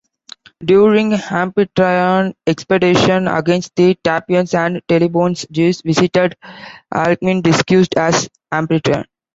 [0.65, 6.35] During Amphitryon's expedition against the Taphians and Teleboans, Zeus visited
[6.91, 9.05] Alcmene disguised as Amphitryon.